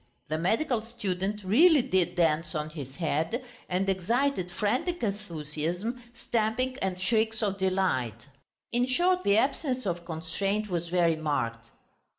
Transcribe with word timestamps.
The 0.29 0.37
medical 0.39 0.81
student 0.81 1.43
really 1.43 1.83
did 1.83 2.15
dance 2.15 2.55
on 2.55 2.71
his 2.71 2.95
head, 2.95 3.45
and 3.69 3.87
excited 3.87 4.49
frantic 4.49 5.03
enthusiasm, 5.03 6.01
stamping, 6.15 6.75
and 6.81 6.99
shrieks 6.99 7.43
of 7.43 7.59
delight. 7.59 8.25
In 8.71 8.87
short, 8.87 9.23
the 9.23 9.37
absence 9.37 9.85
of 9.85 10.03
constraint 10.03 10.69
was 10.71 10.89
very 10.89 11.17
marked. 11.17 11.69